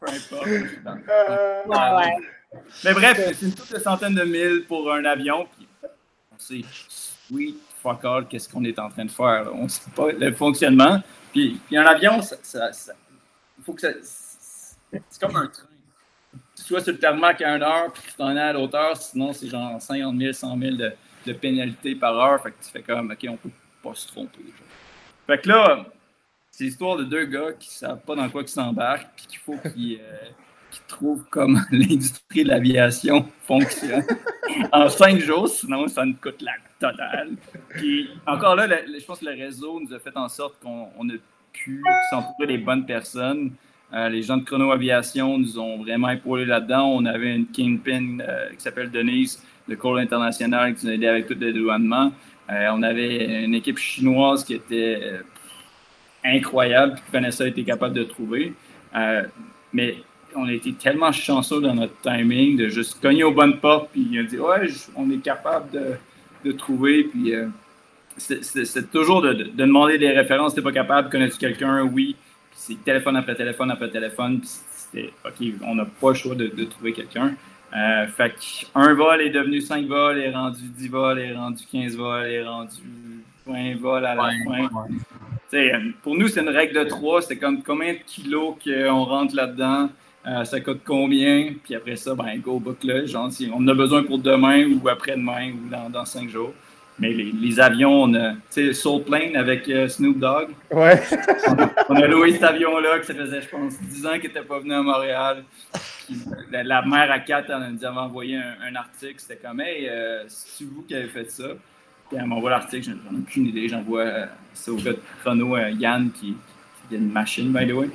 [0.00, 0.46] Peu importe.
[0.46, 2.60] ouais, ouais.
[2.84, 5.46] Mais bref, c'est une toute de centaines de mille pour un avion.
[5.56, 6.62] Puis on sait,
[7.30, 7.58] oui,
[8.28, 9.48] qu'est-ce qu'on est en train de faire.
[9.54, 11.00] On ne sait pas le fonctionnement.
[11.32, 12.36] Puis, puis un avion, ça,
[13.64, 13.90] faut que ça.
[14.00, 15.66] C'est comme un train
[16.66, 19.48] soit sur le tarmac à une heure, puis tu t'en es à l'auteur, sinon c'est
[19.48, 20.92] genre 50 000, 100 000 de,
[21.26, 22.42] de par heure.
[22.42, 23.50] Fait que tu fais comme, OK, on peut
[23.82, 24.40] pas se tromper.
[25.26, 25.86] Fait que là,
[26.50, 29.56] c'est l'histoire de deux gars qui savent pas dans quoi ils s'embarquent, puis qu'il faut
[29.56, 30.16] qu'ils euh,
[30.88, 34.04] trouvent comment l'industrie de l'aviation fonctionne
[34.72, 37.30] en cinq jours, sinon ça nous coûte la totale.
[38.26, 41.14] Encore là, je pense que le réseau nous a fait en sorte qu'on a
[41.52, 43.52] pu s'entourer des bonnes personnes.
[43.92, 46.88] Euh, les gens de Chrono Aviation nous ont vraiment épaulé là-dedans.
[46.88, 51.06] On avait une kingpin euh, qui s'appelle Denise, de Call International, qui nous a aidé
[51.06, 52.12] avec tout le dédouanement.
[52.48, 55.20] on avait une équipe chinoise qui était
[56.24, 58.54] incroyable, que Vanessa était capable de trouver.
[59.72, 59.96] mais
[60.36, 64.18] on a été tellement chanceux dans notre timing de juste cogner aux bonnes portes, puis
[64.18, 65.94] a dit Ouais, on est capable de,
[66.44, 67.04] de trouver.
[67.04, 67.34] Puis
[68.18, 70.54] c'est toujours de, demander des références.
[70.54, 71.82] T'es pas capable, connais-tu quelqu'un?
[71.82, 72.16] Oui.
[72.52, 74.40] c'est téléphone après téléphone après téléphone.
[74.40, 77.34] Puis c'était OK, on n'a pas le choix de, trouver quelqu'un.
[77.76, 81.96] Euh, fait qu'un vol est devenu 5 vols, est rendu 10 vols, est rendu 15
[81.96, 82.76] vols, est rendu
[83.46, 84.68] 20 vols à la fin.
[86.02, 87.22] Pour nous, c'est une règle de 3.
[87.22, 89.90] C'est comme combien de kilos qu'on rentre là-dedans?
[90.26, 91.54] Euh, ça coûte combien?
[91.62, 93.04] Puis après ça, ben, go book là.
[93.06, 96.52] Genre, si on a besoin pour demain ou après-demain ou dans, dans cinq jours.
[96.98, 100.48] Mais les, avions, on a, tu sais, Soul Plane avec euh, Snoop Dogg.
[100.70, 100.98] Ouais.
[101.90, 104.60] on, a loué cet avion-là, que ça faisait, je pense, 10 ans qu'il n'était pas
[104.60, 105.44] venu à Montréal.
[106.50, 109.16] la, mère à quatre, elle nous avait envoyé un, article.
[109.18, 111.48] C'était comme, hey, euh, c'est vous qui avez fait ça?
[112.08, 113.68] Puis elle m'envoie l'article, j'en ai aucune idée.
[113.68, 116.34] J'envoie euh, ça au gars de chrono, Yann, qui,
[116.88, 117.90] qui a une machine, by the way.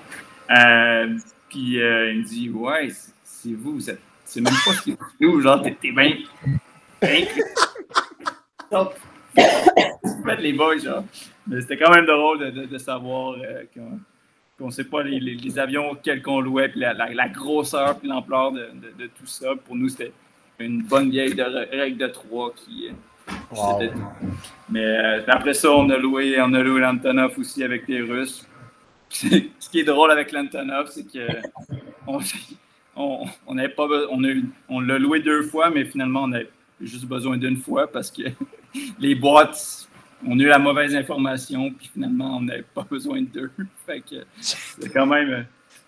[1.52, 2.90] Puis il me dit, ouais,
[3.24, 4.00] c'est vous, vous êtes.
[4.24, 6.14] C'est même pas ce que vous, genre, t'es bien.
[10.26, 11.04] Faites les boys, genre.
[11.48, 13.64] Mais c'était quand même drôle de, de, savoir euh,
[14.58, 18.08] qu'on ne sait pas les, les, avions auxquels qu'on louait, puis la, la, grosseur, puis
[18.08, 19.50] l'ampleur de, de, tout ça.
[19.66, 20.14] Pour nous, c'était
[20.60, 21.36] une bonne vieille
[21.72, 22.90] règle de trois qui.
[22.90, 23.88] Euh,
[24.70, 28.48] Mais euh, après ça, on a loué, on a loué l'Antonov aussi avec les Russes.
[29.12, 31.28] Ce qui est drôle avec l'Antonov, c'est que
[32.08, 32.20] on,
[33.70, 33.88] pas,
[34.70, 38.24] on, l'a loué deux fois, mais finalement, on avait juste besoin d'une fois parce que
[39.00, 39.88] les boîtes,
[40.26, 43.52] on a eu la mauvaise information, puis finalement, on n'avait pas besoin de deux.
[43.86, 45.46] fait que c'est quand même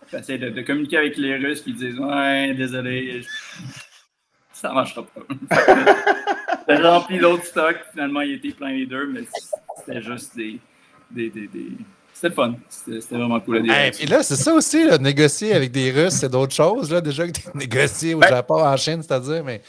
[0.07, 3.21] facile de, communiquer avec les Russes, puis ils disent Ouais, désolé,
[4.51, 5.21] ça marchera pas.
[6.69, 9.21] J'ai rempli l'autre stock, finalement, il était plein les deux, mais
[9.77, 10.59] c'était juste des.
[11.11, 11.49] des, des,
[12.13, 12.55] C'était le fun.
[12.69, 14.01] C'était vraiment cool à dire.
[14.01, 17.27] Et là, c'est ça aussi, là, négocier avec des Russes, c'est d'autres choses, là, déjà
[17.27, 19.61] que négocier au ben Japon, en Chine, c'est-à-dire, mais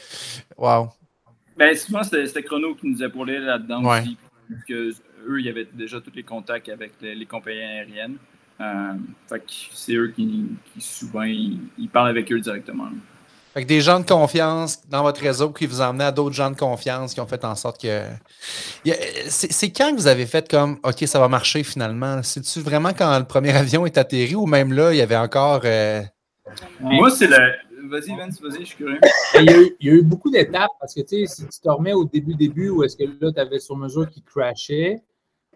[0.55, 0.89] waouh.
[1.57, 4.17] Ben, souvent, c'était Chrono qui nous a parlé là-dedans aussi.
[4.67, 4.91] Que
[5.27, 8.17] eux, il y avait déjà tous les contacts avec les, compagnies aériennes.
[8.61, 8.93] Euh,
[9.27, 10.45] fait que c'est eux qui,
[10.79, 12.89] souvent, ils, parlent avec eux directement.
[13.55, 16.51] Fait que des gens de confiance dans votre réseau qui vous emmenaient à d'autres gens
[16.51, 18.01] de confiance qui ont fait en sorte que.
[19.29, 22.21] C'est quand que vous avez fait comme OK, ça va marcher finalement?
[22.21, 25.61] C'est-tu vraiment quand le premier avion est atterri ou même là, il y avait encore.
[25.63, 26.01] Euh,
[26.81, 27.37] Moi, c'est le,
[27.87, 28.99] Vas-y, Vince, vas-y, je suis curieux.
[29.35, 32.03] Il y, a eu, beaucoup d'étapes parce que, tu sais, si tu te remets au
[32.03, 35.01] début, début, où est-ce que là, tu avais sur mesure qui crashait,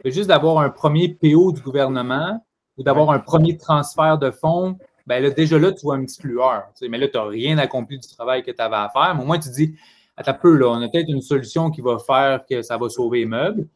[0.05, 2.45] juste d'avoir un premier PO du gouvernement
[2.77, 4.77] ou d'avoir un premier transfert de fonds,
[5.09, 6.67] ben là, déjà là, tu vois un petit lueur.
[6.75, 9.15] Tu sais, mais là, tu n'as rien accompli du travail que tu avais à faire.
[9.15, 9.75] Mais au moins, tu dis,
[10.15, 13.21] un peu, là, on a peut-être une solution qui va faire que ça va sauver
[13.21, 13.67] les meubles.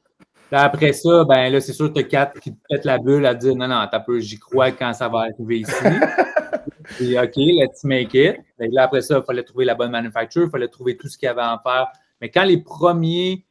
[0.51, 3.25] après ça, ben là, c'est sûr que tu as quatre qui te pètent la bulle
[3.25, 5.73] à dire non, non, un peu, j'y crois quand ça va arriver ici.
[7.01, 8.37] Et OK, let's make it.
[8.59, 11.25] là, après ça, il fallait trouver la bonne manufacture, il fallait trouver tout ce qu'il
[11.25, 11.87] y avait à en faire.
[12.21, 13.43] Mais quand les premiers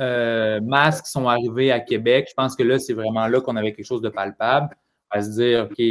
[0.00, 3.72] euh, masques sont arrivés à Québec, je pense que là, c'est vraiment là qu'on avait
[3.72, 4.76] quelque chose de palpable,
[5.10, 5.82] à se dire, OK,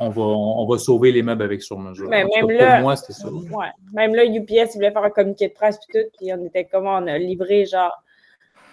[0.00, 2.08] on va, on va sauver les meubles avec sur-mesure.
[2.08, 3.28] même là, pour moi, c'était ça.
[3.28, 3.66] Ouais.
[3.92, 6.96] Même là, UPS, voulait faire un communiqué de presse, puis tout, puis on était comment,
[6.96, 7.92] on a livré genre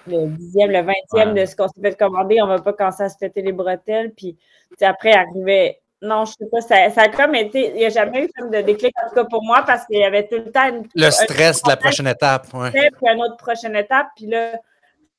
[0.08, 3.04] le dixième, le vingtième de ce qu'on s'est fait commander, on ne va pas commencer
[3.04, 4.38] à se péter les bretelles, puis
[4.82, 6.62] après, arrivait non, je sais pas.
[6.62, 7.72] Ça, ça a comme été.
[7.72, 9.98] Il n'y a jamais eu comme de déclic, en tout cas pour moi, parce qu'il
[9.98, 10.70] y avait tout le temps.
[10.96, 12.48] le stress de la prochaine étape.
[12.54, 12.72] Ouais.
[12.72, 14.08] Puis une autre prochaine étape.
[14.16, 14.54] Puis là,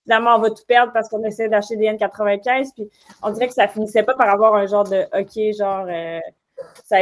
[0.05, 2.71] finalement, on va tout perdre parce qu'on essaie d'acheter des N95.
[2.75, 2.91] Puis
[3.23, 5.87] on dirait que ça finissait pas par avoir un genre de OK, genre.
[5.89, 6.21] Euh,
[6.85, 6.99] ça,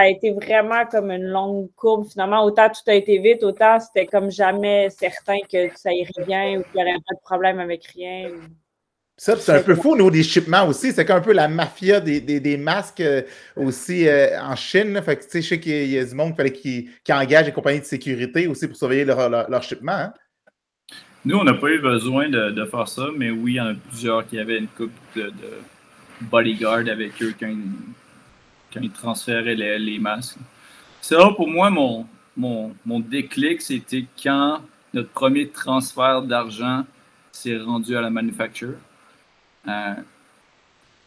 [0.00, 2.08] a, été vraiment comme une longue courbe.
[2.10, 6.58] Finalement, autant tout a été vite, autant c'était comme jamais certain que ça irait bien
[6.58, 8.30] ou qu'il n'y aurait pas de problème avec rien.
[9.16, 10.92] Ça, c'est un peu fou au niveau des shipments aussi.
[10.92, 13.20] C'est un peu la mafia des, des, masques euh,
[13.54, 14.98] aussi euh, en Chine.
[15.02, 17.80] Fait que, je sais qu'il y a du monde fallait qui, qui engage des compagnies
[17.80, 19.62] de sécurité aussi pour surveiller leur, leur.
[19.88, 20.14] Hein.
[21.24, 23.66] Nous, on n'a pas eu besoin de, de, faire ça, mais oui, il y en
[23.66, 25.32] a plusieurs qui avaient une coupe de,
[26.22, 27.72] bodyguard avec eux quand ils,
[28.72, 30.38] quand ils transféraient les, les masques.
[31.00, 32.06] C'est là pour moi, mon,
[32.36, 34.60] mon, mon déclic, c'était quand
[34.92, 36.84] notre premier transfert d'argent
[37.32, 38.76] s'est rendu à la manufacture.
[39.68, 40.02] Euh, tu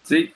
[0.04, 0.34] sais,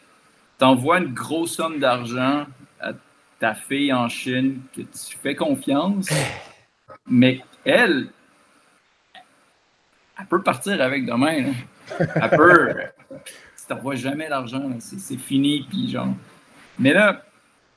[0.58, 2.46] t'envoies une grosse somme d'argent
[2.80, 2.94] à
[3.40, 6.10] ta fille en Chine que tu fais confiance,
[7.08, 8.10] mais elle,
[10.20, 11.54] elle peut partir avec demain.
[12.00, 12.76] Elle peut.
[13.26, 16.14] tu t'envoies jamais l'argent, c'est fini, puis genre.
[16.80, 17.24] Mais là,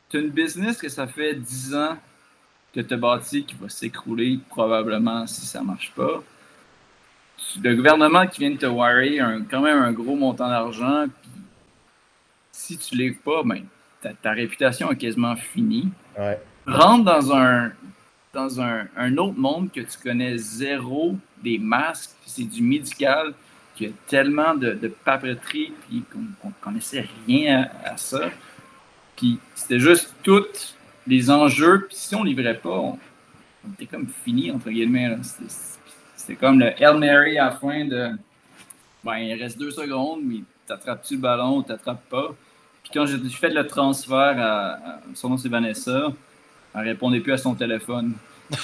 [0.09, 1.97] tu as une business que ça fait 10 ans
[2.75, 6.23] que tu as bâti qui va s'écrouler probablement si ça marche pas
[7.63, 11.07] le gouvernement qui vient de te wirer un, quand même un gros montant d'argent,
[12.53, 13.65] si tu ne livres pas, ben,
[14.23, 15.91] ta, réputation est quasiment finie.
[16.67, 17.73] Rentre dans un
[18.33, 23.35] dans un, autre monde que tu connais zéro des masques, c'est du médical,
[23.75, 28.31] qu'il y a tellement de, papeterie, puis qu'on ne connaissait rien à, ça.
[29.17, 32.99] Puis c'était juste tous les enjeux, puis si on livrait pas, on,
[33.75, 35.17] était comme fini, entre guillemets.
[36.17, 38.11] C'était comme le Hail Mary à la fin de.
[39.03, 42.35] Ben, il reste deux secondes, mais t'attrapes-tu le ballon ou t'attrapes pas?
[42.83, 46.13] Puis quand j'ai fait le transfert à, son nom c'est Vanessa,
[46.75, 48.15] elle répondait plus à son téléphone.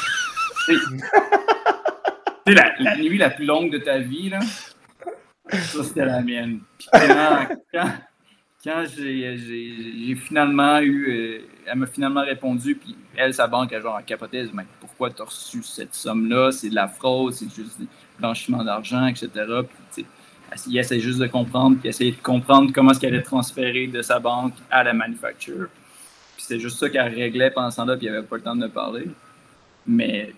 [0.67, 4.41] c'est la, la, nuit la plus longue de ta vie, là.
[5.51, 6.61] Ça, c'était la mienne.
[6.79, 7.47] Puis quand,
[8.65, 11.09] quand, j'ai finalement eu.
[11.09, 15.23] Euh, elle m'a finalement répondu, puis elle, sa banque, a genre capoté, mais pourquoi tu
[15.23, 16.53] as reçu cette somme-là?
[16.53, 17.89] C'est de la fraude, c'est juste du
[18.19, 19.29] blanchiment d'argent, etc.
[19.93, 20.07] Puis,
[20.69, 24.01] il essaie juste de comprendre, puis essayer de comprendre comment est-ce qu'elle allait transférer de
[24.03, 25.69] sa banque à la manufacture.
[26.47, 28.61] C'était juste ça qu'elle réglait pendant ce temps-là, puis il avait pas le temps de
[28.61, 29.09] me parler.
[29.85, 30.33] Mais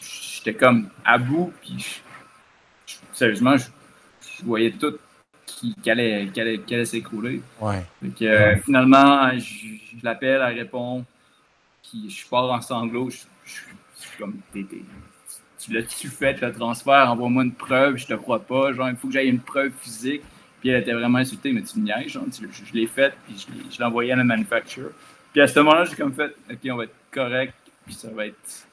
[0.00, 2.00] j'étais comme à bout, puis
[3.12, 3.64] sérieusement, je,
[4.44, 4.94] voyais tout
[5.46, 7.42] qui, allait, allait, s'écrouler.
[7.60, 7.84] Ouais.
[8.22, 11.04] Euh, finalement, je, l'appelle, elle répond,
[11.82, 13.10] puis je pars en sanglots.
[13.10, 13.16] Je,
[13.96, 18.90] suis comme, tu l'as-tu fait le transfert, envoie-moi une preuve, je te crois pas, genre,
[18.90, 20.22] il faut que j'aille une preuve physique.
[20.60, 23.76] Puis elle était vraiment insultée, mais tu me niaises, genre, je, l'ai fait, puis je
[23.76, 24.92] l'ai envoyé à la manufacture.
[25.32, 28.26] Puis à ce moment-là, j'ai comme fait, OK, on va être correct, puis ça va
[28.26, 28.66] être.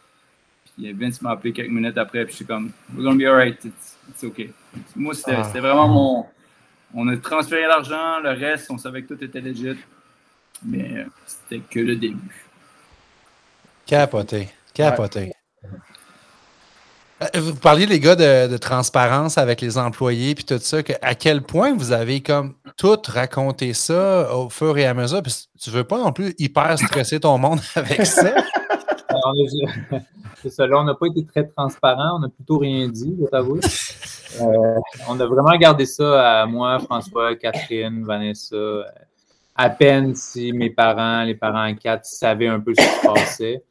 [0.78, 3.64] Puis Vince m'a appelé quelques minutes après, puis je suis comme, we're gonna be alright,
[3.64, 4.52] it's, it's okay.
[4.96, 5.44] Moi, c'était ah.
[5.60, 6.26] vraiment mon.
[6.94, 9.78] On a transféré l'argent, le reste, on savait que tout était legit,
[10.64, 12.46] mais c'était que le début.
[13.86, 15.34] Capoté, capoté.
[17.22, 20.80] Euh, vous parliez, les gars, de, transparence avec les employés puis tout ça.
[21.02, 25.22] à quel point vous avez comme tout raconté ça au fur et à mesure?
[25.22, 28.34] Puis tu veux pas non plus hyper stresser ton monde avec ça?
[30.42, 33.26] C'est ça, là, on n'a pas été très transparent, on n'a plutôt rien dit, je
[33.26, 33.60] t'avoue.
[34.42, 34.76] Euh,
[35.08, 38.86] on a vraiment gardé ça à moi, François, Catherine, Vanessa.
[39.56, 43.64] À peine si mes parents, les parents quatre, savaient un peu ce qui se passait.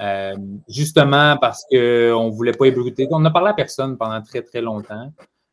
[0.00, 0.34] Euh,
[0.68, 3.06] justement parce qu'on ne voulait pas ébruiter.
[3.10, 5.12] On n'a parlé à personne pendant très, très longtemps.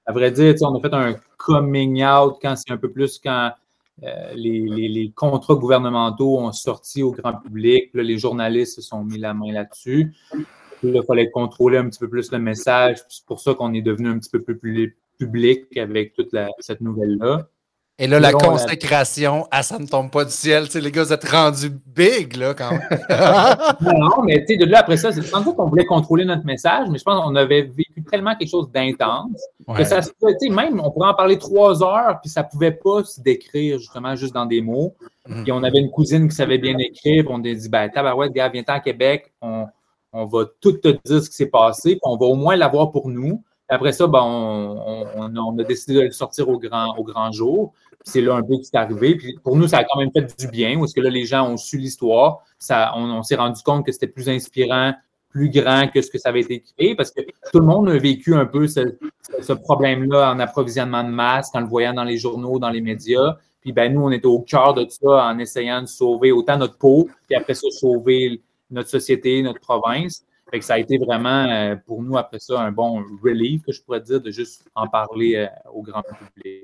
[0.10, 3.52] À vrai dire, on a fait un coming out quand c'est un peu plus quand
[4.02, 7.91] euh, les, contrats gouvernementaux ont sorti au grand public.
[7.93, 10.15] les journalistes se sont mis la main là-dessus.
[10.82, 12.98] il fallait contrôler un petit peu plus le message.
[13.08, 17.48] C'est pour ça qu'on est devenu un petit peu plus public avec toute cette nouvelle-là.
[18.01, 20.65] Et là, la consécration, à ça ne tombe pas du ciel.
[20.65, 22.81] Tu sais, les gars, vous êtes rendus big, là, quand même.
[23.81, 26.45] non, mais tu sais, de là, après ça, c'est sans doute qu'on voulait contrôler notre
[26.45, 29.38] message, mais je pense qu'on avait vécu tellement quelque chose d'intense
[29.75, 30.12] que ça se
[30.49, 34.33] même, on pourrait en parler trois heures, puis ça pouvait pas se décrire, justement, juste
[34.33, 34.95] dans des mots.
[35.27, 35.43] Mm.
[35.43, 38.31] Puis on avait une cousine qui savait bien écrire, puis on a dit, ben, tabarouette,
[38.31, 39.67] gars, viens-t'en à Québec, on,
[40.13, 42.91] on va tout te dire ce qui s'est passé, puis on va au moins l'avoir
[42.91, 43.43] pour nous.
[43.69, 47.73] Après ça, ben, on, a décidé de le sortir au grand, jour
[48.05, 49.15] c'est là un peu qui est arrivé.
[49.15, 51.49] Puis pour nous, ça a quand même fait du bien, parce que là, les gens
[51.49, 52.39] ont su l'histoire.
[52.95, 54.93] On, s'est rendu compte que c'était plus inspirant,
[55.29, 57.97] plus grand que ce que ça avait été créé, parce que tout le monde a
[57.97, 62.60] vécu un peu ce, problème-là en approvisionnement de masse, en le voyant dans les journaux,
[62.60, 63.38] dans les médias.
[63.62, 66.77] Puis ben, nous, on était au cœur de ça en essayant de sauver autant notre
[66.77, 70.23] peau, puis après ça, sauver notre société, notre province.
[70.51, 73.71] Fait que ça a été vraiment euh, pour nous, après ça, un bon relief, que
[73.71, 76.63] je pourrais dire, de juste en parler euh, au grand public.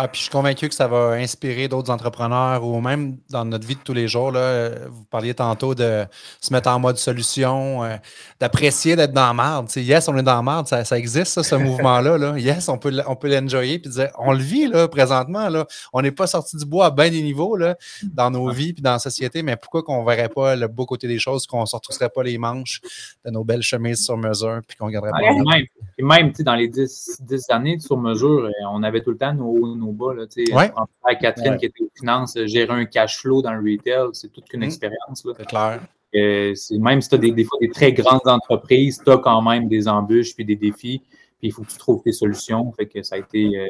[0.00, 3.66] Ah, puis je suis convaincu que ça va inspirer d'autres entrepreneurs ou même dans notre
[3.66, 4.30] vie de tous les jours.
[4.30, 6.04] Là, vous parliez tantôt de
[6.40, 7.96] se mettre en mode solution, euh,
[8.38, 9.68] d'apprécier d'être dans la merde.
[9.74, 12.16] yes, on est dans la merde, ça, existe, ce mouvement-là.
[12.16, 12.38] Là.
[12.38, 15.48] Yes, on peut, on peut l'enjoyer puis dire on le vit là, présentement.
[15.48, 15.66] Là.
[15.92, 18.82] On n'est pas sorti du bois à bien des niveaux là, dans nos vies puis
[18.82, 21.62] dans la société, mais pourquoi qu'on ne verrait pas le beau côté des choses, qu'on
[21.62, 22.82] ne se retrousserait pas les manches
[23.24, 25.32] de nos belles chemises sur mesure puis qu'on garderait pas.
[25.32, 25.66] même,
[25.98, 29.18] et même dans les 10, 10 années de sur mesure, euh, on avait tout le
[29.18, 30.14] temps nos bas.
[30.14, 31.16] Là, ouais.
[31.20, 34.60] Catherine qui était aux finances, gérer un cash flow dans le retail, c'est toute une
[34.60, 34.64] mmh.
[34.64, 35.26] expérience.
[35.36, 35.80] C'est clair.
[36.14, 39.42] Euh, même si tu as des, des, fois des très grandes entreprises, tu as quand
[39.42, 41.02] même des embûches puis des défis,
[41.38, 42.72] puis il faut que tu trouves tes solutions.
[42.72, 43.66] Fait que ça a été, euh,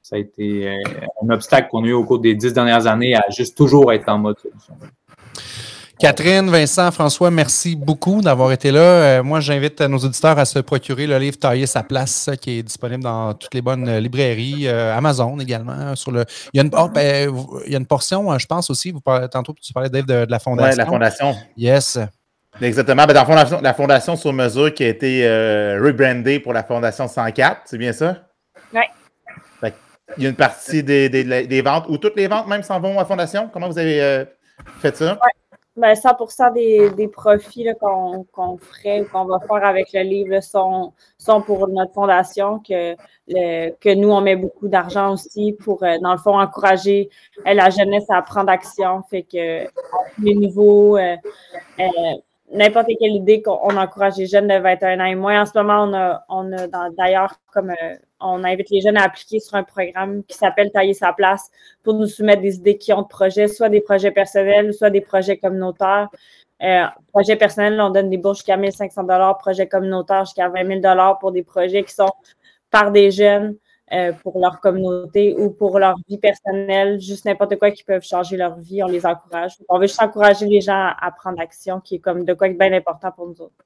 [0.00, 0.82] ça a été euh,
[1.22, 4.08] un obstacle qu'on a eu au cours des dix dernières années à juste toujours être
[4.08, 4.74] en mode solution.
[6.02, 8.80] Catherine, Vincent, François, merci beaucoup d'avoir été là.
[8.80, 12.64] Euh, moi, j'invite nos auditeurs à se procurer le livre Tailler sa place, qui est
[12.64, 15.94] disponible dans toutes les bonnes librairies, euh, Amazon également.
[15.94, 17.32] Sur le, il, y a une, oh, ben,
[17.66, 20.24] il y a une portion, je pense aussi, vous parlez, tantôt tu parlais Dave de,
[20.24, 20.72] de la fondation.
[20.72, 21.36] Oui, la fondation.
[21.56, 22.00] Yes.
[22.60, 23.06] Exactement.
[23.06, 26.64] Ben, dans la fondation, la fondation sur mesure qui a été euh, rebrandée pour la
[26.64, 28.16] Fondation 104, c'est bien ça?
[28.74, 28.80] Oui.
[30.16, 32.80] Il y a une partie des, des, des, ventes, ou toutes les ventes même s'en
[32.80, 33.48] vont à la Fondation?
[33.52, 34.24] Comment vous avez euh,
[34.80, 35.12] fait ça?
[35.22, 35.41] Oui.
[35.74, 38.26] Ben, 100 des, des profits qu'on
[38.58, 42.94] ferait ou qu'on va faire avec le livre sont, sont pour notre fondation, que,
[43.80, 47.08] que nous, on met beaucoup d'argent aussi pour, euh, dans le fond, encourager
[47.46, 49.02] euh, la jeunesse à prendre action.
[49.08, 49.66] Fait que
[50.22, 51.16] les niveaux, euh,
[52.52, 55.42] n'importe quelle idée qu'on encourage les jeunes de 21 ans et moins.
[55.42, 57.72] En ce moment, on a, on a d'ailleurs comme
[58.20, 61.50] on invite les jeunes à appliquer sur un programme qui s'appelle Tailler sa place
[61.82, 65.00] pour nous soumettre des idées qui ont de projets, soit des projets personnels, soit des
[65.00, 66.08] projets communautaires.
[66.62, 70.80] Euh, projet personnel, on donne des bourses jusqu'à 1500 dollars, projet communautaire jusqu'à 20 000
[70.80, 72.12] dollars pour des projets qui sont
[72.70, 73.56] par des jeunes
[73.92, 78.36] euh, pour leur communauté ou pour leur vie personnelle, juste n'importe quoi qui peuvent changer
[78.36, 79.52] leur vie, on les encourage.
[79.68, 82.58] On veut juste encourager les gens à prendre action, qui est comme de quoi être
[82.58, 83.64] bien important pour nous autres.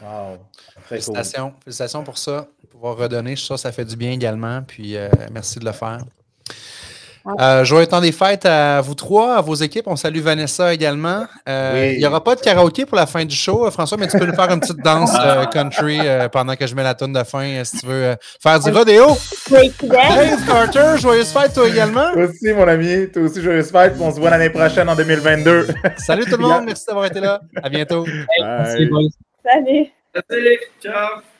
[0.00, 0.38] Wow.
[0.84, 1.54] Félicitations.
[1.62, 2.46] Félicitations pour ça.
[2.70, 4.62] Pouvoir redonner, je suis sûr que ça fait du bien également.
[4.62, 5.98] Puis euh, merci de le faire.
[7.40, 9.86] Euh, joyeux temps des fêtes à vous trois, à vos équipes.
[9.86, 11.24] On salue Vanessa également.
[11.48, 14.18] Euh, il n'y aura pas de karaoké pour la fin du show, François, mais tu
[14.18, 16.00] peux nous faire une petite danse euh, country
[16.32, 19.06] pendant que je mets la tonne de fin, si tu veux faire du rodéo.
[19.50, 22.12] Dave Carter, joyeuse fête toi également.
[22.12, 23.10] Toi aussi, mon ami.
[23.10, 23.94] Toi aussi, joyeuse fête.
[24.00, 25.68] On se voit l'année prochaine en 2022.
[25.96, 26.64] Salut tout le monde.
[26.66, 27.40] Merci d'avoir été là.
[27.62, 28.04] À bientôt.
[28.38, 29.90] Salut.
[30.28, 30.58] Salut.
[30.82, 31.33] Ciao.